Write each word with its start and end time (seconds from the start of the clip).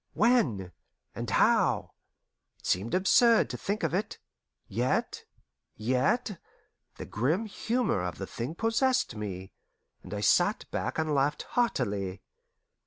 When? 0.15 0.71
And 1.13 1.29
how? 1.29 1.91
It 2.57 2.65
seemed 2.65 2.95
absurd 2.95 3.51
to 3.51 3.55
think 3.57 3.83
of 3.83 3.93
it. 3.93 4.17
Yet 4.67 5.25
yet 5.75 6.41
The 6.95 7.05
grim 7.05 7.45
humour 7.45 8.01
of 8.01 8.17
the 8.17 8.25
thing 8.25 8.55
possessed 8.55 9.15
me, 9.15 9.53
and 10.01 10.11
I 10.11 10.21
sat 10.21 10.65
back 10.71 10.97
and 10.97 11.13
laughed 11.13 11.43
heartily. 11.49 12.23